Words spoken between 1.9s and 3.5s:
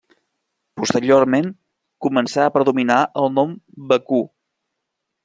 comença a predominar el